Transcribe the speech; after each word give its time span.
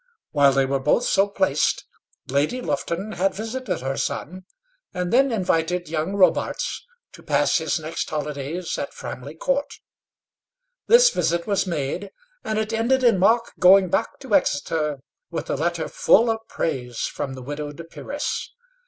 While 0.31 0.51
they 0.53 0.65
were 0.65 0.79
both 0.79 1.03
so 1.05 1.27
placed, 1.27 1.85
Lady 2.27 2.59
Lufton 2.59 3.11
had 3.11 3.35
visited 3.35 3.81
her 3.81 3.97
son, 3.97 4.45
and 4.95 5.13
then 5.13 5.31
invited 5.31 5.89
young 5.89 6.15
Robarts 6.15 6.83
to 7.11 7.21
pass 7.21 7.59
his 7.59 7.77
next 7.79 8.09
holidays 8.09 8.79
at 8.79 8.95
Framley 8.95 9.35
Court. 9.35 9.71
This 10.87 11.11
visit 11.11 11.45
was 11.45 11.67
made; 11.67 12.09
and 12.43 12.57
it 12.57 12.73
ended 12.73 13.03
in 13.03 13.19
Mark 13.19 13.51
going 13.59 13.89
back 13.89 14.17
to 14.21 14.33
Exeter 14.33 15.01
with 15.29 15.51
a 15.51 15.55
letter 15.55 15.87
full 15.87 16.31
of 16.31 16.39
praise 16.47 17.01
from 17.01 17.35
the 17.35 17.43
widowed 17.43 17.87
peeress. 17.91 18.49